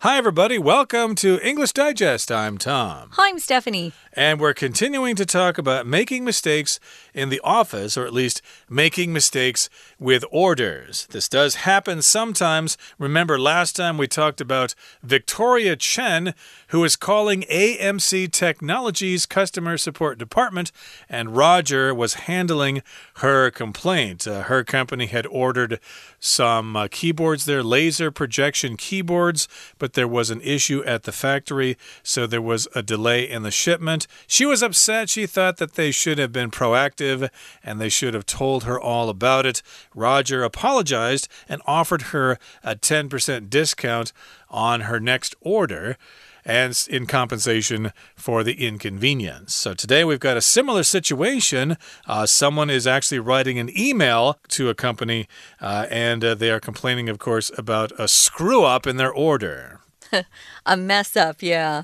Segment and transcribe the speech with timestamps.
[0.00, 0.58] Hi, everybody.
[0.58, 2.30] Welcome to English Digest.
[2.30, 3.08] I'm Tom.
[3.12, 3.94] Hi, I'm Stephanie.
[4.12, 6.78] And we're continuing to talk about making mistakes
[7.14, 11.06] in the office, or at least making mistakes with orders.
[11.06, 12.76] This does happen sometimes.
[12.98, 16.34] Remember, last time we talked about Victoria Chen,
[16.68, 20.72] who is calling AMC Technologies customer support department,
[21.08, 22.82] and Roger was handling
[23.16, 24.28] her complaint.
[24.28, 25.80] Uh, her company had ordered
[26.26, 29.48] some uh, keyboards there, laser projection keyboards,
[29.78, 33.50] but there was an issue at the factory, so there was a delay in the
[33.50, 34.06] shipment.
[34.26, 35.08] She was upset.
[35.08, 37.30] She thought that they should have been proactive
[37.62, 39.62] and they should have told her all about it.
[39.94, 44.12] Roger apologized and offered her a 10% discount
[44.50, 45.96] on her next order
[46.46, 49.52] and in compensation for the inconvenience.
[49.52, 51.76] So today we've got a similar situation.
[52.06, 55.26] Uh, someone is actually writing an email to a company,
[55.60, 59.80] uh, and uh, they are complaining, of course, about a screw up in their order.
[60.66, 61.82] a mess up, yeah.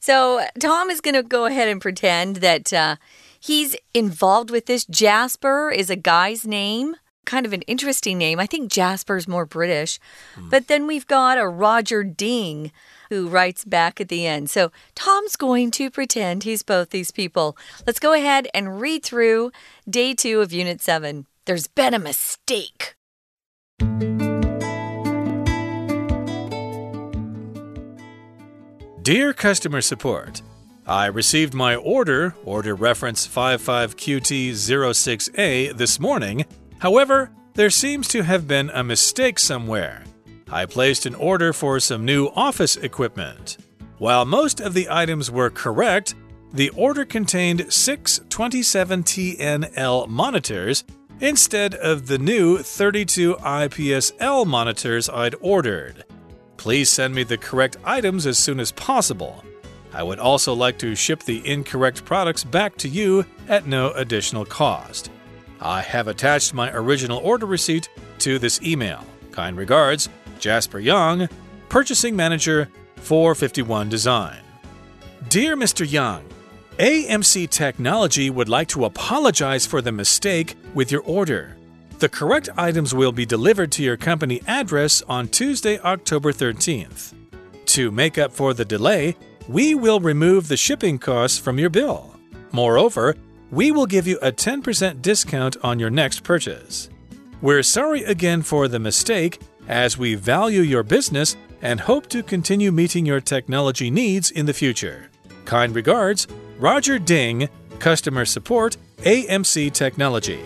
[0.00, 2.96] So Tom is going to go ahead and pretend that uh,
[3.38, 4.86] he's involved with this.
[4.86, 6.96] Jasper is a guy's name.
[7.26, 8.40] Kind of an interesting name.
[8.40, 10.00] I think Jasper's more British.
[10.34, 10.48] Hmm.
[10.48, 12.72] But then we've got a Roger Ding
[13.08, 14.50] who writes back at the end.
[14.50, 17.56] So Tom's going to pretend he's both these people.
[17.86, 19.50] Let's go ahead and read through
[19.88, 21.26] day two of Unit 7.
[21.44, 22.94] There's been a mistake.
[29.02, 30.42] Dear Customer Support,
[30.86, 36.44] I received my order, order reference 55QT06A, this morning.
[36.80, 40.04] However, there seems to have been a mistake somewhere.
[40.50, 43.58] I placed an order for some new office equipment.
[43.98, 46.14] While most of the items were correct,
[46.52, 50.84] the order contained six 27TNL monitors
[51.20, 56.04] instead of the new 32 IPSL monitors I'd ordered.
[56.56, 59.44] Please send me the correct items as soon as possible.
[59.92, 64.44] I would also like to ship the incorrect products back to you at no additional
[64.44, 65.10] cost.
[65.60, 67.88] I have attached my original order receipt
[68.20, 69.04] to this email.
[69.32, 70.08] Kind regards,
[70.38, 71.28] Jasper Young,
[71.68, 74.38] Purchasing Manager, 451 Design.
[75.28, 75.90] Dear Mr.
[75.90, 76.24] Young,
[76.78, 81.56] AMC Technology would like to apologize for the mistake with your order.
[81.98, 87.14] The correct items will be delivered to your company address on Tuesday, October 13th.
[87.66, 89.16] To make up for the delay,
[89.48, 92.14] we will remove the shipping costs from your bill.
[92.52, 93.16] Moreover,
[93.50, 96.88] we will give you a 10% discount on your next purchase.
[97.40, 102.72] We're sorry again for the mistake, as we value your business and hope to continue
[102.72, 105.10] meeting your technology needs in the future.
[105.44, 106.26] Kind regards,
[106.58, 107.48] Roger Ding,
[107.78, 110.40] Customer Support, AMC Technology.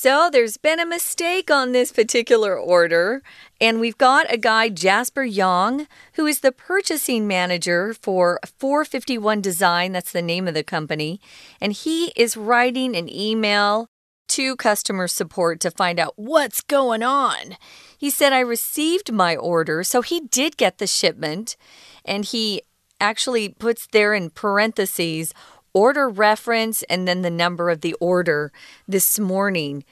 [0.00, 3.20] So there's been a mistake on this particular order,
[3.60, 9.92] and we've got a guy, Jasper Young, who is the purchasing manager for 451 Design.
[9.92, 11.20] That's the name of the company.
[11.60, 13.88] And he is writing an email
[14.28, 17.56] to customer support to find out what's going on.
[17.96, 21.56] He said, I received my order, so he did get the shipment,
[22.04, 22.62] and he
[23.00, 25.32] actually puts there in parentheses
[25.72, 28.52] order reference and then the number of the order
[28.86, 29.84] this morning.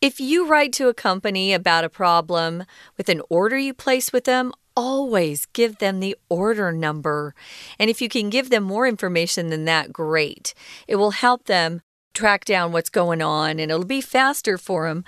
[0.00, 2.64] If you write to a company about a problem
[2.96, 7.34] with an order you place with them, always give them the order number.
[7.78, 10.54] And if you can give them more information than that, great.
[10.88, 11.82] It will help them
[12.14, 15.04] track down what's going on and it'll be faster for them.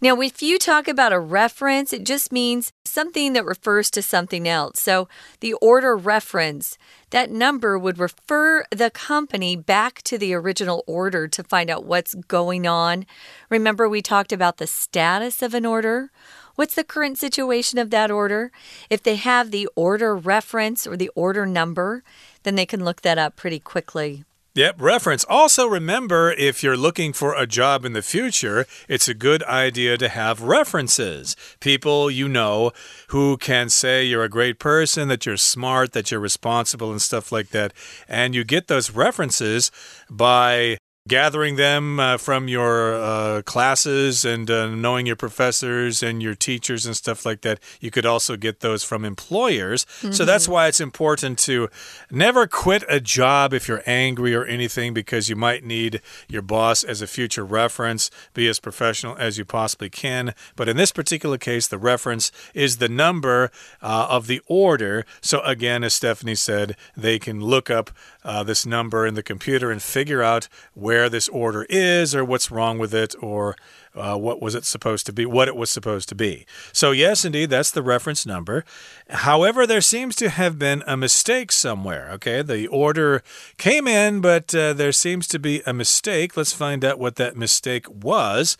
[0.00, 4.48] Now, if you talk about a reference, it just means something that refers to something
[4.48, 4.80] else.
[4.80, 5.08] So
[5.40, 6.78] the order reference,
[7.10, 12.14] that number would refer the company back to the original order to find out what's
[12.14, 13.06] going on.
[13.50, 16.10] Remember, we talked about the status of an order.
[16.56, 18.50] What's the current situation of that order?
[18.90, 22.02] If they have the order reference or the order number,
[22.42, 24.24] then they can look that up pretty quickly.
[24.58, 25.24] Yep, reference.
[25.28, 29.96] Also, remember if you're looking for a job in the future, it's a good idea
[29.96, 31.36] to have references.
[31.60, 32.72] People you know
[33.10, 37.30] who can say you're a great person, that you're smart, that you're responsible, and stuff
[37.30, 37.72] like that.
[38.08, 39.70] And you get those references
[40.10, 40.78] by
[41.08, 46.86] gathering them uh, from your uh, classes and uh, knowing your professors and your teachers
[46.86, 47.58] and stuff like that.
[47.80, 49.84] You could also get those from employers.
[49.84, 50.14] Mm -hmm.
[50.14, 50.52] So that's mm-hmm.
[50.52, 51.68] why it's important to
[52.10, 56.84] never quit a job if you're angry or anything because you might need your boss
[56.84, 58.10] as a future reference.
[58.34, 60.34] Be as professional as you possibly can.
[60.56, 63.50] But in this particular case, the reference is the number
[63.82, 65.04] uh, of the order.
[65.20, 67.90] So again, as Stephanie said, they can look up
[68.24, 72.50] uh, this number in the computer and figure out where this order is or what's
[72.50, 73.56] wrong with it or
[73.94, 76.46] uh, what was it supposed to be, what it was supposed to be.
[76.72, 78.64] So, yes, indeed, that's the reference number.
[79.10, 82.10] However, there seems to have been a mistake somewhere.
[82.12, 83.22] Okay, the order
[83.56, 86.36] came in, but uh, there seems to be a mistake.
[86.36, 88.56] Let's find out what that mistake was.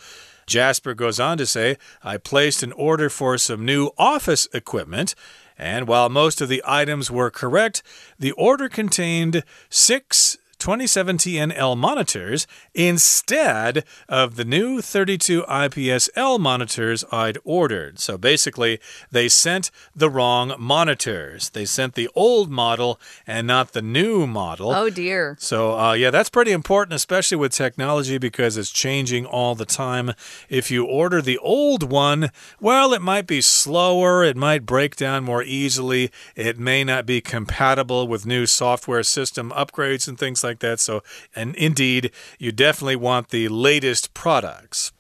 [0.46, 5.14] Jasper goes on to say, I placed an order for some new office equipment.
[5.58, 7.82] And while most of the items were correct,
[8.19, 17.38] the order contained six 27TNL monitors instead of the new 32 IPS L monitors I'd
[17.44, 17.99] ordered.
[17.99, 21.50] So basically, they sent the wrong monitors.
[21.50, 24.72] They sent the old model and not the new model.
[24.72, 25.37] Oh, dear.
[25.38, 30.12] So, uh, yeah, that's pretty important, especially with technology because it's changing all the time.
[30.49, 35.25] If you order the old one, well, it might be slower, it might break down
[35.25, 40.48] more easily, it may not be compatible with new software system upgrades and things like
[40.49, 40.81] like that.
[40.81, 41.03] So,
[41.37, 44.93] and indeed, you definitely want the latest products.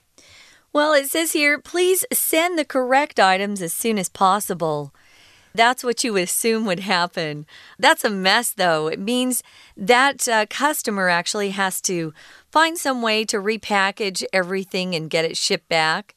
[0.72, 4.92] Well, it says here, please send the correct items as soon as possible.
[5.54, 7.46] That's what you assume would happen.
[7.78, 8.86] That's a mess, though.
[8.86, 9.42] It means
[9.76, 12.12] that uh, customer actually has to
[12.52, 16.14] find some way to repackage everything and get it shipped back.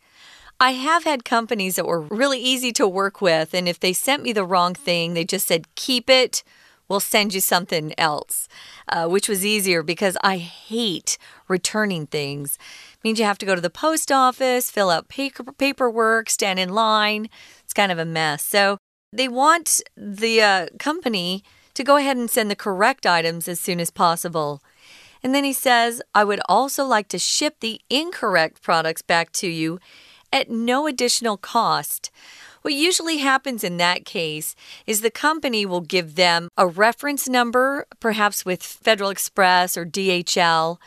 [0.60, 4.22] I have had companies that were really easy to work with, and if they sent
[4.22, 6.44] me the wrong thing, they just said, keep it
[6.91, 8.49] we'll send you something else,
[8.89, 11.17] uh, which was easier because I hate
[11.47, 12.59] returning things.
[12.93, 16.59] It means you have to go to the post office, fill out paper, paperwork, stand
[16.59, 17.29] in line.
[17.63, 18.43] It's kind of a mess.
[18.43, 18.77] So
[19.13, 21.45] they want the uh, company
[21.75, 24.61] to go ahead and send the correct items as soon as possible.
[25.23, 29.47] And then he says, I would also like to ship the incorrect products back to
[29.47, 29.79] you
[30.33, 32.11] at no additional cost.
[32.62, 34.56] What usually happens in that case
[34.86, 40.78] is the company will give them a reference number, perhaps with Federal Express or DHL,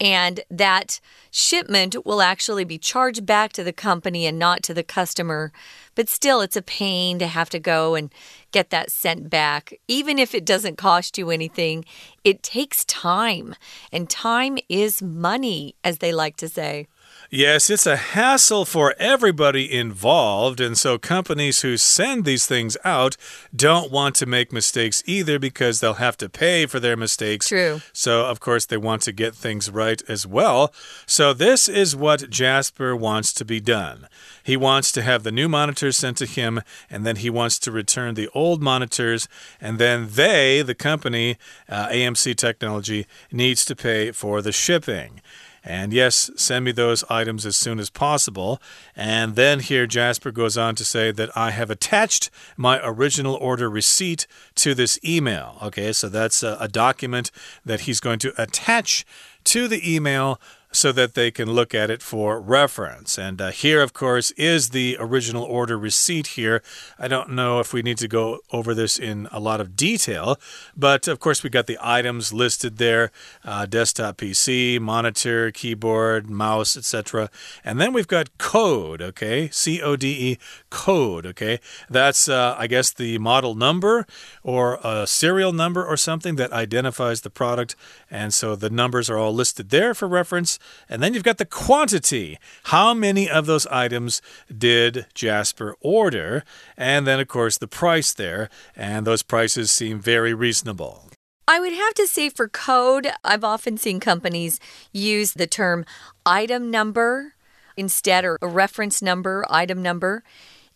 [0.00, 4.82] and that shipment will actually be charged back to the company and not to the
[4.82, 5.52] customer.
[5.94, 8.12] But still, it's a pain to have to go and
[8.50, 9.78] get that sent back.
[9.86, 11.84] Even if it doesn't cost you anything,
[12.24, 13.54] it takes time,
[13.92, 16.88] and time is money, as they like to say.
[17.34, 20.60] Yes, it's a hassle for everybody involved.
[20.60, 23.16] And so companies who send these things out
[23.56, 27.48] don't want to make mistakes either because they'll have to pay for their mistakes.
[27.48, 27.80] True.
[27.94, 30.74] So, of course, they want to get things right as well.
[31.06, 34.08] So, this is what Jasper wants to be done.
[34.42, 37.72] He wants to have the new monitors sent to him, and then he wants to
[37.72, 39.26] return the old monitors,
[39.58, 45.22] and then they, the company, uh, AMC Technology, needs to pay for the shipping.
[45.64, 48.60] And yes, send me those items as soon as possible.
[48.96, 53.70] And then here, Jasper goes on to say that I have attached my original order
[53.70, 54.26] receipt
[54.56, 55.58] to this email.
[55.62, 57.30] Okay, so that's a, a document
[57.64, 59.06] that he's going to attach
[59.44, 60.40] to the email
[60.72, 63.18] so that they can look at it for reference.
[63.18, 66.62] And uh, here, of course, is the original order receipt here.
[66.98, 70.40] I don't know if we need to go over this in a lot of detail,
[70.76, 73.12] but of course, we got the items listed there
[73.44, 77.30] uh, desktop PC, monitor, keyboard, mouse, etc.
[77.64, 79.50] And then we've got code, okay?
[79.50, 80.38] C O D E,
[80.72, 81.60] code, okay?
[81.90, 84.06] That's, uh, I guess, the model number
[84.42, 87.76] or a serial number or something that identifies the product.
[88.10, 90.58] And so the numbers are all listed there for reference.
[90.88, 92.38] And then you've got the quantity.
[92.64, 96.42] How many of those items did Jasper order?
[96.76, 98.48] And then, of course, the price there.
[98.74, 101.10] And those prices seem very reasonable.
[101.46, 104.58] I would have to say for code, I've often seen companies
[104.90, 105.84] use the term
[106.24, 107.34] item number
[107.76, 110.22] instead, or a reference number, item number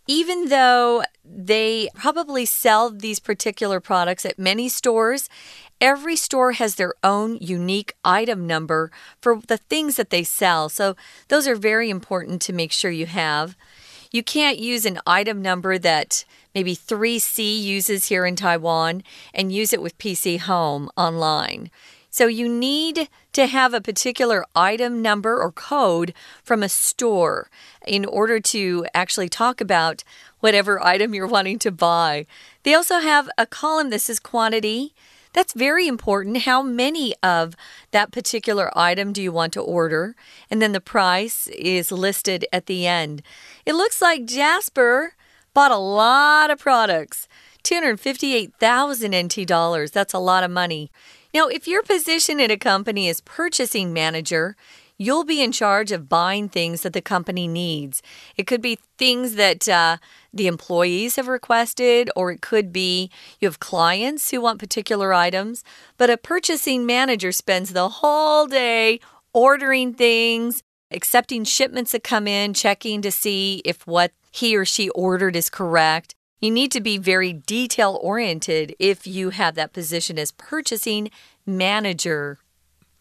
[0.06, 5.28] even though they probably sell these particular products at many stores,
[5.80, 10.68] every store has their own unique item number for the things that they sell.
[10.68, 10.96] So,
[11.28, 13.56] those are very important to make sure you have.
[14.12, 19.02] You can't use an item number that maybe 3C uses here in Taiwan
[19.34, 21.70] and use it with PC Home online.
[22.16, 27.50] So you need to have a particular item number or code from a store
[27.86, 30.02] in order to actually talk about
[30.40, 32.24] whatever item you're wanting to buy.
[32.62, 34.94] They also have a column that says quantity.
[35.34, 36.44] That's very important.
[36.44, 37.54] How many of
[37.90, 40.16] that particular item do you want to order?
[40.50, 43.20] And then the price is listed at the end.
[43.66, 45.12] It looks like Jasper
[45.52, 47.28] bought a lot of products
[47.62, 49.90] 258,000 NT dollars.
[49.90, 50.90] That's a lot of money.
[51.36, 54.56] Now, if your position at a company is purchasing manager,
[54.96, 58.02] you'll be in charge of buying things that the company needs.
[58.38, 59.98] It could be things that uh,
[60.32, 65.62] the employees have requested, or it could be you have clients who want particular items.
[65.98, 68.98] But a purchasing manager spends the whole day
[69.34, 74.88] ordering things, accepting shipments that come in, checking to see if what he or she
[74.88, 76.14] ordered is correct.
[76.40, 81.10] You need to be very detail oriented if you have that position as purchasing
[81.46, 82.38] manager.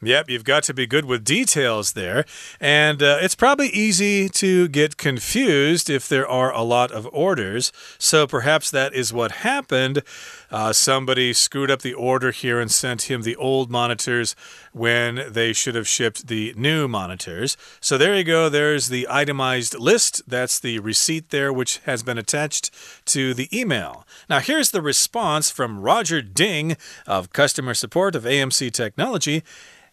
[0.02, 2.25] Yep, you've got to be good with details there.
[2.60, 7.72] And uh, it's probably easy to get confused if there are a lot of orders.
[7.98, 10.04] So perhaps that is what happened.
[10.52, 14.36] Uh, somebody screwed up the order here and sent him the old monitors
[14.74, 17.56] when they should have shipped the new monitors.
[17.80, 18.50] So there you go.
[18.50, 20.22] There's the itemized list.
[20.28, 22.70] That's the receipt there, which has been attached
[23.06, 24.06] to the email.
[24.30, 26.75] Now, here's the response from Roger Ding
[27.08, 29.42] of customer support of AMC Technology.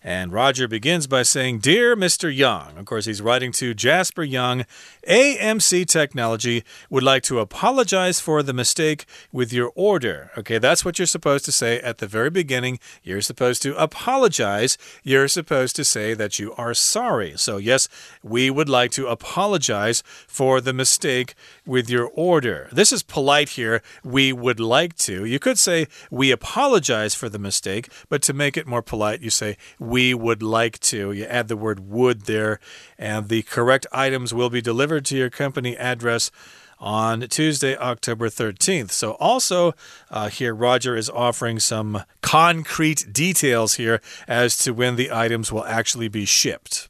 [0.05, 2.35] And Roger begins by saying, Dear Mr.
[2.35, 4.67] Young, of course, he's writing to Jasper Young,
[5.09, 10.31] AMC Technology would like to apologize for the mistake with your order.
[10.39, 12.79] Okay, that's what you're supposed to say at the very beginning.
[13.03, 14.79] You're supposed to apologize.
[15.03, 17.35] You're supposed to say that you are sorry.
[17.37, 17.89] So, yes,
[18.23, 21.35] we would like to apologize for the mistake
[21.67, 22.69] with your order.
[22.71, 23.83] This is polite here.
[24.05, 25.25] We would like to.
[25.25, 29.31] You could say, We apologize for the mistake, but to make it more polite, you
[29.31, 31.11] say, we would like to.
[31.11, 32.61] You add the word would there,
[32.99, 36.31] and the correct items will be delivered to your company address
[36.79, 38.91] on Tuesday, October 13th.
[38.91, 39.73] So, also
[40.11, 45.65] uh, here, Roger is offering some concrete details here as to when the items will
[45.65, 46.89] actually be shipped.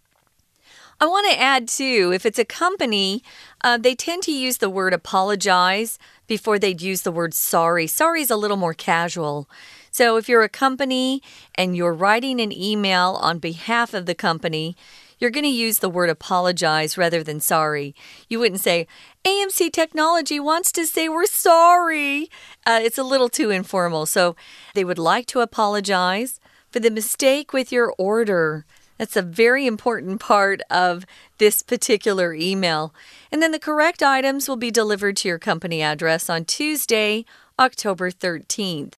[0.98, 3.22] I want to add, too, if it's a company,
[3.62, 7.86] uh, they tend to use the word apologize before they'd use the word sorry.
[7.86, 9.48] Sorry is a little more casual.
[9.90, 11.20] So if you're a company
[11.56, 14.76] and you're writing an email on behalf of the company,
[15.22, 17.94] you're going to use the word apologize rather than sorry.
[18.28, 18.88] You wouldn't say,
[19.24, 22.28] AMC Technology wants to say we're sorry.
[22.66, 24.04] Uh, it's a little too informal.
[24.04, 24.34] So
[24.74, 26.40] they would like to apologize
[26.72, 28.66] for the mistake with your order.
[28.98, 31.06] That's a very important part of
[31.38, 32.92] this particular email.
[33.30, 37.24] And then the correct items will be delivered to your company address on Tuesday,
[37.60, 38.94] October 13th.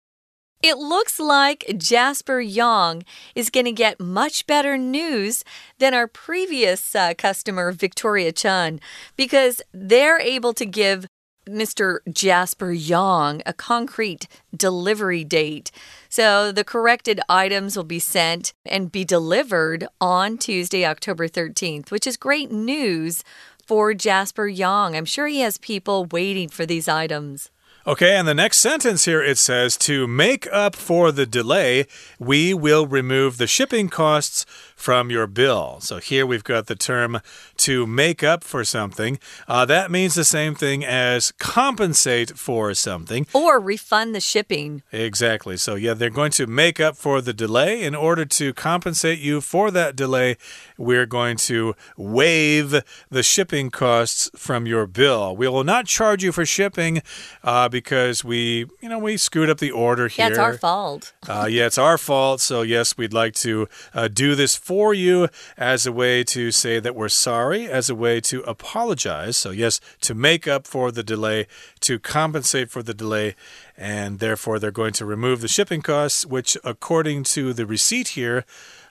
[0.64, 3.02] It looks like Jasper Young
[3.34, 5.44] is going to get much better news
[5.78, 8.80] than our previous uh, customer, Victoria Chun,
[9.14, 11.04] because they're able to give
[11.46, 11.98] Mr.
[12.10, 15.70] Jasper Young a concrete delivery date.
[16.08, 22.06] So the corrected items will be sent and be delivered on Tuesday, October 13th, which
[22.06, 23.22] is great news
[23.66, 24.96] for Jasper Young.
[24.96, 27.50] I'm sure he has people waiting for these items.
[27.86, 31.86] Okay, and the next sentence here it says to make up for the delay,
[32.18, 34.46] we will remove the shipping costs
[34.76, 35.78] from your bill.
[35.80, 37.20] So here we've got the term
[37.58, 39.18] to make up for something.
[39.48, 43.26] Uh, that means the same thing as compensate for something.
[43.32, 44.82] Or refund the shipping.
[44.92, 45.56] Exactly.
[45.56, 47.82] So, yeah, they're going to make up for the delay.
[47.82, 50.36] In order to compensate you for that delay,
[50.76, 55.36] we're going to waive the shipping costs from your bill.
[55.36, 57.02] We will not charge you for shipping
[57.42, 60.26] uh, because we, you know, we screwed up the order here.
[60.26, 61.12] Yeah, it's our fault.
[61.28, 62.40] uh, yeah, it's our fault.
[62.40, 65.28] So, yes, we'd like to uh, do this for you
[65.58, 69.36] as a way to say that we're sorry, as a way to apologize.
[69.36, 71.46] So, yes, to make up for the delay,
[71.80, 73.34] to compensate for the delay,
[73.76, 78.46] and therefore they're going to remove the shipping costs, which, according to the receipt here,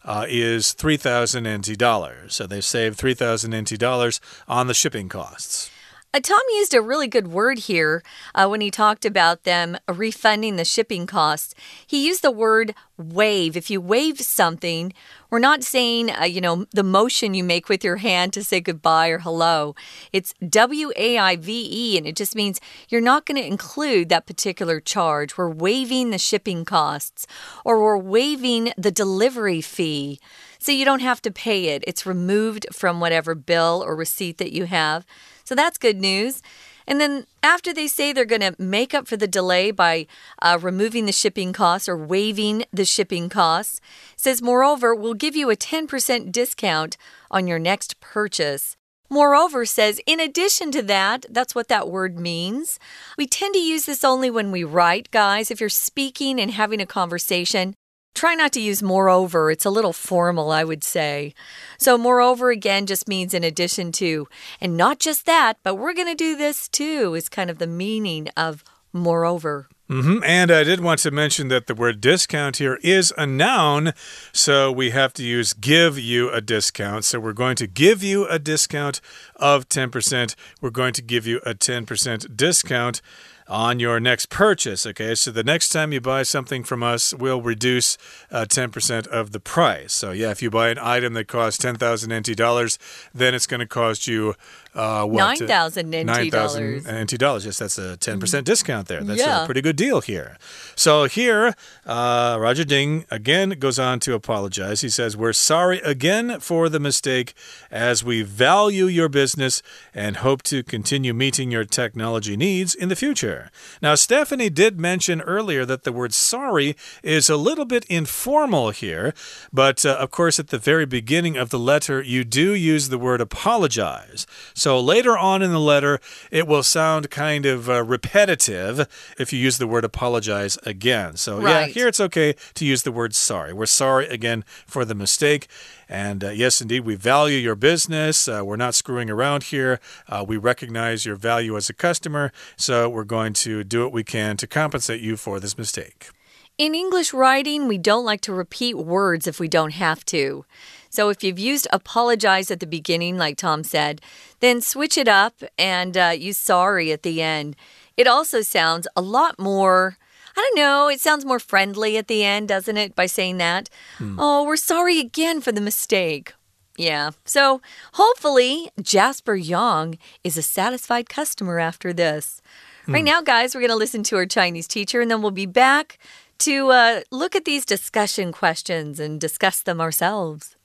[0.06, 2.36] uh, is 3,000 NT dollars.
[2.36, 5.72] So they've saved 3,000 NT dollars on the shipping costs.
[6.16, 8.04] Uh, Tom used a really good word here
[8.36, 11.56] uh, when he talked about them refunding the shipping costs.
[11.88, 13.58] He used the word waive.
[13.58, 14.94] If you waive something,
[15.32, 18.62] we're not saying, uh, you know, the motion you make with your hand to say
[18.62, 19.74] goodbye or hello.
[20.12, 24.10] It's W A I V E, and it just means you're not going to include
[24.10, 25.36] that particular charge.
[25.36, 27.26] We're waiving the shipping costs
[27.66, 30.20] or we're waiving the delivery fee.
[30.60, 34.54] So you don't have to pay it, it's removed from whatever bill or receipt that
[34.54, 35.08] you have.
[35.44, 36.42] So that's good news.
[36.86, 40.08] And then after they say they're going to make up for the delay by
[40.42, 43.80] uh, removing the shipping costs or waiving the shipping costs,
[44.16, 46.98] says moreover, we'll give you a 10% discount
[47.32, 48.76] on your next purchase.
[49.10, 52.80] Moreover says, in addition to that, that's what that word means.
[53.18, 55.52] We tend to use this only when we write, guys.
[55.52, 57.76] If you're speaking and having a conversation,
[58.14, 59.50] Try not to use moreover.
[59.50, 61.34] It's a little formal, I would say.
[61.78, 64.28] So, moreover again just means in addition to.
[64.62, 67.68] And not just that, but we're going to do this too, is kind of the
[67.68, 69.68] meaning of moreover.
[69.90, 70.24] Mm -hmm.
[70.24, 73.94] And I did want to mention that the word discount here is a noun,
[74.32, 77.06] so we have to use give you a discount.
[77.06, 79.02] So we're going to give you a discount
[79.36, 80.36] of 10%.
[80.62, 83.02] We're going to give you a 10% discount
[83.48, 84.86] on your next purchase.
[84.86, 87.98] Okay, so the next time you buy something from us, we'll reduce
[88.32, 89.94] 10% uh, of the price.
[89.94, 92.80] So, yeah, if you buy an item that costs 10,000 NT dollars,
[93.14, 94.36] then it's going to cost you
[94.76, 95.40] uh, what?
[95.40, 96.88] 9,000 NT 9, dollars.
[96.88, 97.46] NT dollars.
[97.46, 98.44] Yes, that's a 10% mm.
[98.44, 99.04] discount there.
[99.04, 99.44] That's yeah.
[99.44, 100.38] a pretty good deal here.
[100.76, 101.54] So, here,
[101.86, 104.82] uh, Roger Ding again goes on to apologize.
[104.82, 107.34] He says, We're sorry again for the mistake
[107.70, 109.62] as we value your business
[109.94, 113.52] and hope to continue meeting your technology needs in the future.
[113.82, 119.14] Now, Stephanie did mention earlier that the word sorry is a little bit informal here,
[119.52, 122.98] but uh, of course, at the very beginning of the letter, you do use the
[122.98, 124.26] word apologize.
[124.54, 126.00] So later on in the letter,
[126.32, 131.18] it will sound kind of uh, repetitive if you use the word apologize again.
[131.18, 131.50] So, right.
[131.50, 133.52] yeah, here it's okay to use the word sorry.
[133.52, 135.48] We're sorry again for the mistake.
[135.90, 138.28] And uh, yes, indeed, we value your business.
[138.28, 139.80] Uh, we're not screwing around here.
[140.08, 142.32] Uh, we recognize your value as a customer.
[142.56, 146.10] So we're going to do what we can to compensate you for this mistake.
[146.58, 150.46] In English writing, we don't like to repeat words if we don't have to.
[150.94, 154.00] So if you've used apologize at the beginning, like Tom said,
[154.42, 157.56] then switch it up and uh, use sorry at the end.
[157.98, 159.98] It also sounds a lot more
[160.36, 160.90] I don't know.
[160.90, 163.70] It sounds more friendly at the end, doesn't it, by saying that?
[163.98, 164.20] Hmm.
[164.20, 166.34] Oh, we're sorry again for the mistake.
[166.76, 167.12] Yeah.
[167.24, 167.62] So
[167.94, 172.42] hopefully, Jasper Young is a satisfied customer after this.
[172.86, 172.94] Hmm.
[172.94, 175.46] Right now, guys, we're going to listen to our Chinese teacher and then we'll be
[175.46, 176.00] back
[176.40, 180.56] to uh, look at these discussion questions and discuss them ourselves.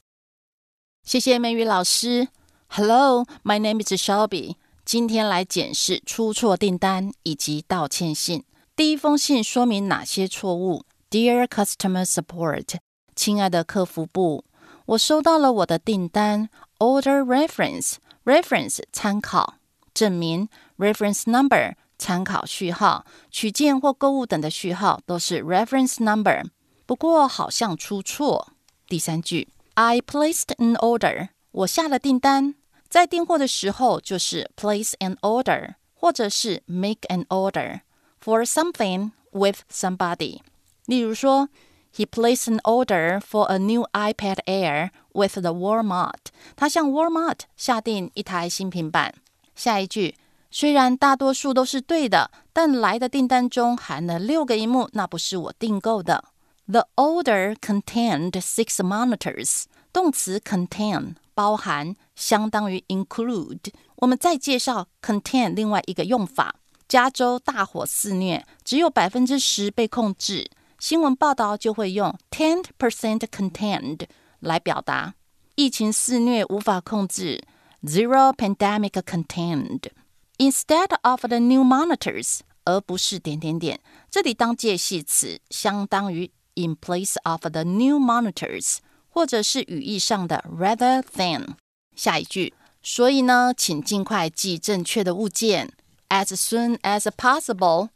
[1.09, 2.29] 谢谢美语老师。
[2.67, 4.57] Hello, my name is Shelby。
[4.85, 8.45] 今天来检视出错订单以及道歉信。
[8.77, 12.75] 第一封信说明哪些错误？Dear Customer Support，
[13.17, 14.45] 亲爱的客服部，
[14.85, 19.55] 我收到了我的订单，Order Reference，Reference 参考
[19.95, 26.45] 证明，Reference Number 参考序号，取件或购物等的序号都是 Reference Number。
[26.85, 28.53] 不过好像出错。
[28.87, 32.56] 第三句 ，I placed an order，我下了订单，
[32.88, 40.39] 在订货的时候就是 place an order，或者是 make an order。for something with somebody.
[40.86, 41.50] 例如说，
[41.96, 46.31] He placed an order for a new iPad Air with the Walmart.
[46.55, 49.14] 他向 Walmart 下定一台新平板。
[49.55, 50.16] 下一句，
[50.50, 56.24] 虽然大多数都是对的，但来的订单中含了六个荧幕，那不是我订购的。
[56.68, 59.64] The order contained six monitors.
[59.92, 63.74] 动词 contain 包含，相当于 include。
[63.98, 66.55] 我们再介绍 contain 另外一个用法。
[66.88, 70.50] 加州大火肆虐，只有百分之十被控制。
[70.79, 74.01] 新闻报道就会用 ten percent contained
[74.40, 75.16] 来表达。
[75.55, 77.42] 疫情肆虐无法控制，
[77.83, 83.79] zero pandemic contained。Instead of the new monitors，而不是点点点，
[84.12, 88.77] 这里当介系词，相当于 in place of the new monitors，
[89.09, 91.55] 或者是语义上的 rather than。
[91.96, 95.72] 下一句，所以呢，请尽快寄正确的物件。
[96.09, 97.90] as soon as possible，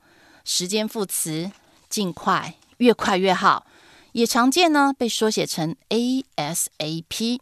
[0.43, 1.51] 时间副词，
[1.89, 3.67] 尽快，越快越好，
[4.13, 7.39] 也常见呢，被缩写成 ASAP。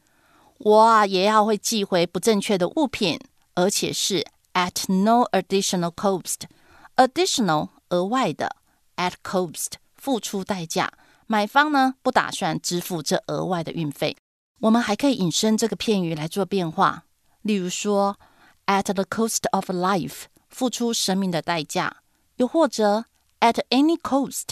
[0.57, 3.19] 我啊也要会寄回不正确的物品，
[3.55, 8.55] 而且是 at no additional cost。additional 额外的，
[8.95, 10.91] at cost 付出代价。
[11.30, 14.16] 买方呢不打算支付这额外的运费。
[14.62, 17.04] 我们还可以引申这个片语来做变化，
[17.42, 18.18] 例如说
[18.66, 20.24] at the cost of life。
[20.48, 21.98] 付出生命的代价，
[22.38, 23.04] 又或者
[23.38, 24.48] at any cost，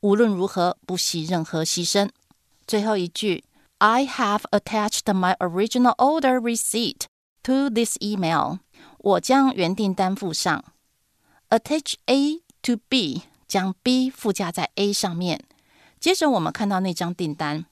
[0.00, 2.10] 无论如何不惜任何牺牲。
[2.66, 3.44] 最后一句
[3.78, 7.02] ，I have attached my original order receipt
[7.44, 8.58] to this email。
[8.98, 10.64] 我将原订单附上。
[11.50, 15.44] Attach A to B，将 B 附加在 A 上面。
[16.00, 17.66] 接着我们看到那张订单，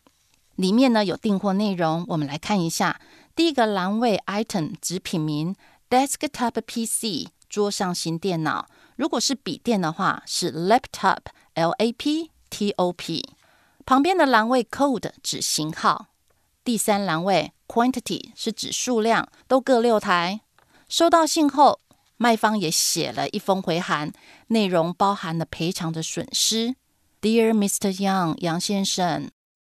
[0.57, 3.01] 里面呢有订货内容，我们来看一下。
[3.35, 5.57] 第一个栏位 item 指品名
[5.89, 7.31] desktop PC。
[7.47, 13.25] 桌上型电脑，如果是笔电的话，是 laptop，L A P T O P。
[13.87, 16.09] 旁边的栏位 code 指型号，
[16.65, 20.41] 第三栏位 quantity 是指数量，都各六台。
[20.89, 21.79] 收到信后，
[22.17, 24.11] 卖方也写了一封回函，
[24.49, 26.75] 内容包含了赔偿的损失。
[27.25, 27.91] Dear Mr.
[27.91, 29.31] Young，杨先生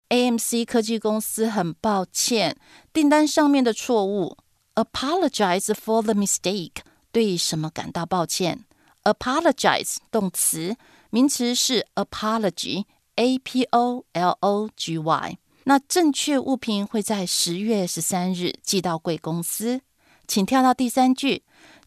[0.09, 2.57] ，AMC 科技公司很抱歉
[2.91, 4.35] 订单上面的错误
[4.73, 6.77] ，apologize for the mistake。
[7.11, 8.65] 对什么感到抱歉
[9.03, 10.75] ？Apologize 动词
[11.11, 15.37] 名词是 apology，a p o l o g y。
[15.65, 19.81] 那正确物品会在十月十三日寄到贵公司。
[20.27, 21.43] 请跳到第三句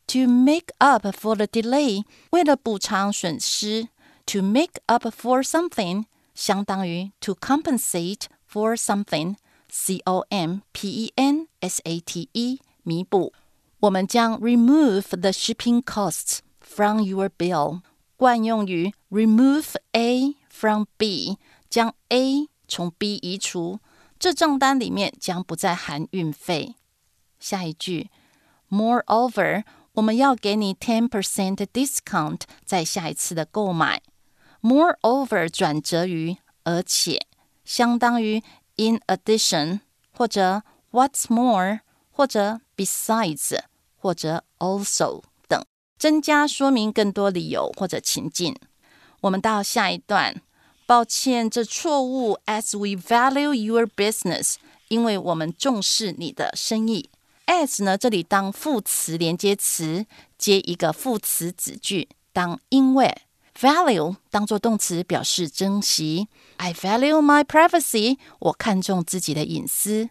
[0.07, 3.89] ，to make up for the delay，为了补偿损失
[4.26, 11.48] ，to make up for something 相当于 to compensate for something，c o m p e n
[11.60, 13.34] s a t e，弥补。
[13.82, 17.82] 我们将 remove the shipping costs from your bill，
[18.16, 21.38] 惯用于 remove A from B，
[21.70, 23.80] 将 A 从 B 移除，
[24.20, 26.76] 这账单里面将不再含运费。
[27.40, 28.10] 下一句，
[28.70, 34.04] Moreover，我们要给你 ten percent discount 在下一次的购买。
[34.63, 37.27] Moreover 转折于而且，
[37.65, 38.43] 相当于
[38.77, 39.81] in addition
[40.13, 43.59] 或者 what's more 或者 besides
[43.97, 45.65] 或者 also 等，
[45.99, 48.57] 增加说明更多理由或者情境。
[49.21, 50.43] 我们到下一段。
[50.89, 52.39] 抱歉，这错误。
[52.47, 54.55] As we value your business，
[54.87, 57.11] 因为我们重视你的生意。
[57.47, 60.07] As 呢，这里当副词连接词，
[60.39, 63.23] 接一个副词子句，当因为。
[63.59, 66.29] Value 当做动词，表示珍惜。
[66.59, 70.11] I value my privacy，我看重自己的隐私。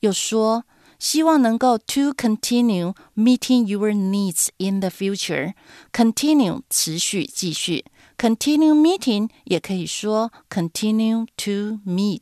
[0.00, 0.64] 又说，
[0.98, 5.54] 希望能够 to continue meeting your needs in the future。
[5.90, 7.86] Continue 持续继续。
[8.18, 12.20] Continue meeting 也可以说 continue to meet，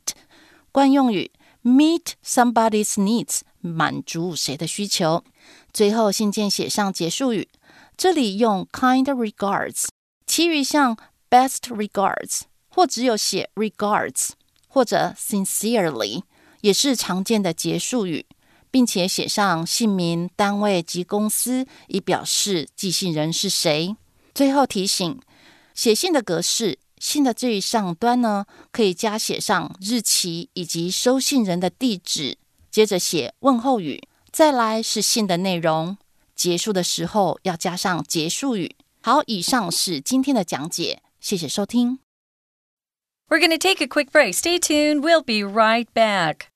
[0.71, 1.31] 惯用语
[1.63, 5.23] meet somebody's needs 满足谁的需求。
[5.73, 7.49] 最后信件写上结束语，
[7.97, 9.87] 这里用 kind regards，
[10.31, 10.95] 其余像
[11.29, 14.29] best regards 或只有写 regards
[14.65, 16.23] 或者 sincerely
[16.61, 18.25] 也是常见的结束语，
[18.71, 23.97] 并且写上姓名、单位及公司，以表示寄信人是谁。
[24.33, 25.19] 最后提醒。
[25.73, 32.37] 写信的格式，信的最上端呢，可以加写上日期以及收信人的地址，
[32.69, 35.97] 接着写问候语，再来是信的内容，
[36.33, 38.77] 结束的时候要加上结束语。
[39.00, 42.00] 好，以上是今天的讲解，谢谢收听。
[43.28, 44.34] We're going to take a quick break.
[44.34, 45.00] Stay tuned.
[45.00, 46.48] We'll be right back.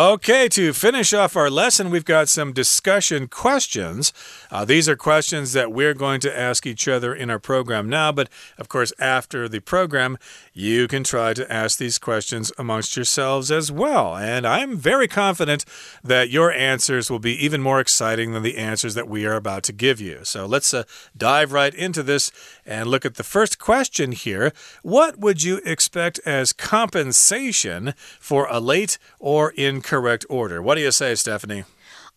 [0.00, 4.14] Okay, to finish off our lesson, we've got some discussion questions.
[4.50, 8.10] Uh, these are questions that we're going to ask each other in our program now,
[8.10, 10.16] but of course, after the program,
[10.54, 14.16] you can try to ask these questions amongst yourselves as well.
[14.16, 15.66] And I'm very confident
[16.02, 19.64] that your answers will be even more exciting than the answers that we are about
[19.64, 20.20] to give you.
[20.22, 20.84] So let's uh,
[21.14, 22.32] dive right into this
[22.64, 24.54] and look at the first question here.
[24.82, 29.52] What would you expect as compensation for a late or
[29.90, 30.62] incorrect order?
[30.62, 31.64] What do you say, Stephanie?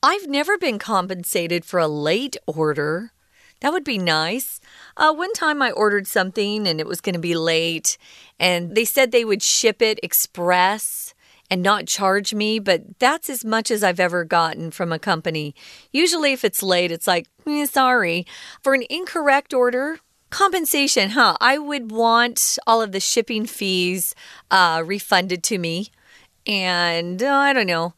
[0.03, 3.13] I've never been compensated for a late order.
[3.61, 4.59] That would be nice.
[4.95, 7.97] Uh, one time I ordered something and it was going to be late,
[8.39, 11.15] and they said they would ship it express
[11.49, 15.55] and not charge me, but that's as much as I've ever gotten from a company.
[15.91, 18.27] Usually, if it's late, it's like, eh, sorry.
[18.61, 19.97] For an incorrect order,
[20.29, 21.37] compensation, huh?
[21.41, 24.13] I would want all of the shipping fees
[24.51, 25.89] uh, refunded to me.
[26.45, 27.93] And uh, I don't know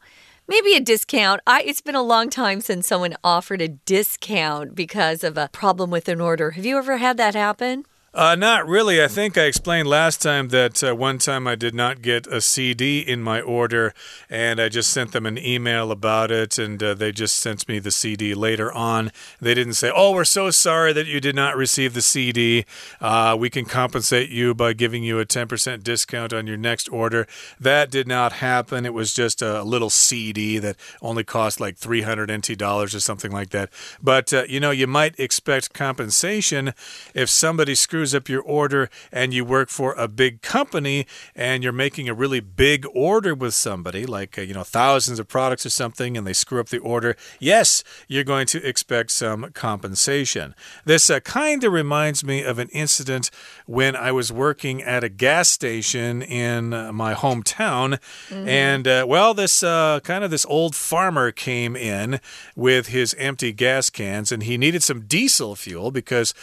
[0.48, 1.40] maybe a discount.
[1.46, 5.90] I, it's been a long time since someone offered a discount because of a problem
[5.90, 6.52] with an order.
[6.52, 7.84] Have you ever had that happen?
[8.16, 9.02] Uh, not really.
[9.02, 12.40] I think I explained last time that uh, one time I did not get a
[12.40, 13.92] CD in my order,
[14.30, 17.78] and I just sent them an email about it, and uh, they just sent me
[17.78, 19.12] the CD later on.
[19.38, 22.64] They didn't say, Oh, we're so sorry that you did not receive the CD.
[23.02, 27.26] Uh, we can compensate you by giving you a 10% discount on your next order.
[27.60, 28.86] That did not happen.
[28.86, 33.30] It was just a little CD that only cost like 300 NT dollars or something
[33.30, 33.68] like that.
[34.02, 36.72] But, uh, you know, you might expect compensation
[37.12, 41.64] if somebody screws screws up your order and you work for a big company and
[41.64, 45.66] you're making a really big order with somebody, like, uh, you know, thousands of products
[45.66, 50.54] or something, and they screw up the order, yes, you're going to expect some compensation.
[50.84, 53.30] This uh, kind of reminds me of an incident
[53.66, 57.98] when I was working at a gas station in uh, my hometown.
[58.30, 58.48] Mm -hmm.
[58.48, 62.20] And, uh, well, this uh, kind of this old farmer came in
[62.54, 66.34] with his empty gas cans and he needed some diesel fuel because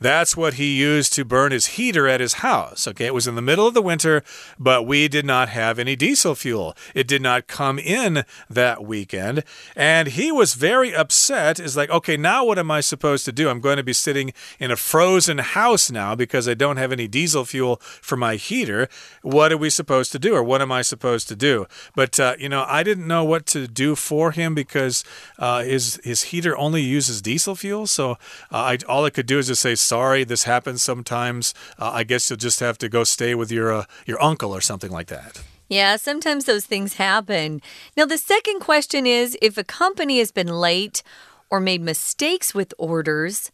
[0.00, 2.88] That's what he used to burn his heater at his house.
[2.88, 4.22] Okay, it was in the middle of the winter,
[4.58, 6.74] but we did not have any diesel fuel.
[6.94, 9.44] It did not come in that weekend.
[9.76, 11.60] And he was very upset.
[11.60, 13.50] Is like, okay, now what am I supposed to do?
[13.50, 17.06] I'm going to be sitting in a frozen house now because I don't have any
[17.06, 18.88] diesel fuel for my heater.
[19.20, 20.34] What are we supposed to do?
[20.34, 21.66] Or what am I supposed to do?
[21.94, 25.04] But, uh, you know, I didn't know what to do for him because
[25.38, 27.86] uh, his, his heater only uses diesel fuel.
[27.86, 28.16] So uh,
[28.50, 31.52] I, all I could do is just say, sorry, this happens sometimes.
[31.76, 34.60] Uh, I guess you'll just have to go stay with your, uh, your uncle or
[34.60, 35.42] something like that.
[35.68, 37.60] Yeah, sometimes those things happen.
[37.96, 41.02] Now, the second question is if a company has been late
[41.50, 43.50] or made mistakes with orders,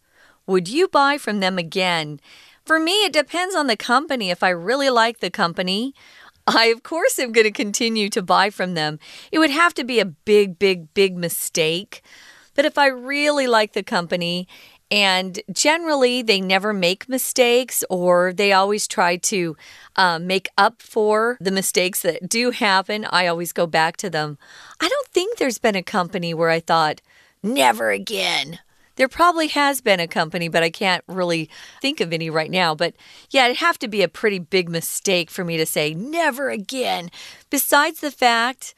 [0.47, 2.21] would you buy from them again?
[2.67, 4.29] For me, it depends on the company.
[4.31, 5.95] If I really like the company,
[6.47, 8.99] I, of course, am going to continue to buy from them.
[9.33, 12.03] It would have to be a big, big, big mistake.
[12.55, 14.49] But if I really like the company
[14.91, 19.57] and generally, they never make mistakes or they always try to
[19.97, 23.05] uh, make up for the mistakes that do happen.
[23.11, 24.39] I always go back to them.
[24.81, 27.01] I don't think there's been a company where I thought,
[27.43, 28.61] never again.
[28.95, 31.51] There probably has been a company, but I can't really
[31.83, 32.75] think of any right now.
[32.75, 32.95] But
[33.31, 37.11] yeah, it'd have to be a pretty big mistake for me to say, never again.
[37.51, 38.75] Besides the fact,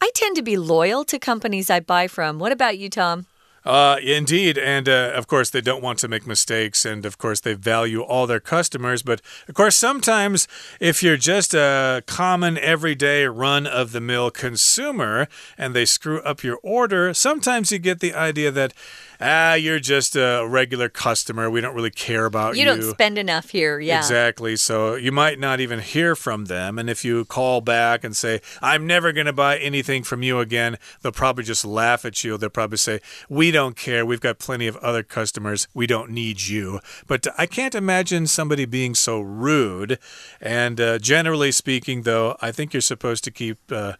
[0.00, 2.38] I tend to be loyal to companies I buy from.
[2.38, 3.26] What about you, Tom?
[3.64, 4.58] Uh, indeed.
[4.58, 6.84] And uh, of course, they don't want to make mistakes.
[6.84, 9.02] And of course, they value all their customers.
[9.02, 10.48] But of course, sometimes
[10.80, 16.42] if you're just a common, everyday, run of the mill consumer and they screw up
[16.42, 18.74] your order, sometimes you get the idea that
[19.22, 21.50] ah, you're just a regular customer.
[21.50, 22.60] We don't really care about you.
[22.60, 23.78] You don't spend enough here.
[23.78, 23.98] Yeah.
[23.98, 24.56] Exactly.
[24.56, 26.78] So you might not even hear from them.
[26.78, 30.40] And if you call back and say, I'm never going to buy anything from you
[30.40, 32.36] again, they'll probably just laugh at you.
[32.36, 34.04] They'll probably say, We don't care.
[34.04, 35.68] We've got plenty of other customers.
[35.74, 36.80] We don't need you.
[37.06, 39.98] But I can't imagine somebody being so rude.
[40.40, 43.58] And uh, generally speaking, though, I think you're supposed to keep.
[43.70, 43.96] Uh, uh,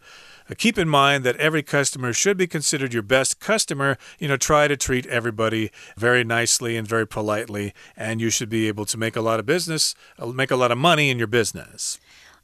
[0.57, 3.97] keep in mind that every customer should be considered your best customer.
[4.19, 8.67] You know, try to treat everybody very nicely and very politely, and you should be
[8.67, 11.27] able to make a lot of business, uh, make a lot of money in your
[11.27, 11.99] business.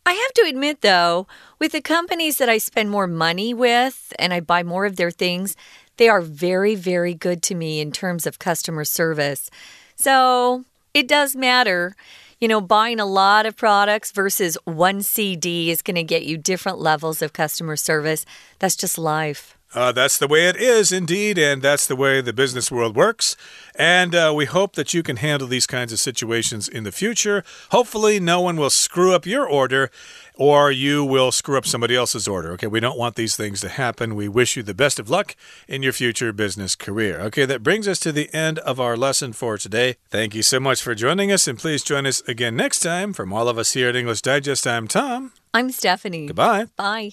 [0.05, 1.27] I have to admit, though,
[1.59, 5.11] with the companies that I spend more money with and I buy more of their
[5.11, 5.55] things,
[5.97, 9.51] they are very, very good to me in terms of customer service.
[9.95, 11.95] So it does matter
[12.39, 16.37] you know, buying a lot of products versus one CD is going to get you
[16.37, 18.25] different levels of customer service.
[18.59, 19.58] That's just life.
[19.73, 23.35] Uh, that's the way it is, indeed, and that's the way the business world works.
[23.75, 27.43] And uh, we hope that you can handle these kinds of situations in the future.
[27.71, 29.91] Hopefully, no one will screw up your order
[30.39, 32.53] or you will screw up somebody else's order.
[32.53, 34.15] Okay, we don't want these things to happen.
[34.15, 35.35] We wish you the best of luck
[35.67, 37.19] in your future business career.
[37.19, 39.97] Okay, that brings us to the end of our lesson for today.
[40.09, 43.11] Thank you so much for joining us, and please join us again next time.
[43.11, 45.33] From all of us here at English Digest, I'm Tom.
[45.53, 46.27] I'm Stephanie.
[46.27, 46.67] Goodbye.
[46.77, 47.11] Bye.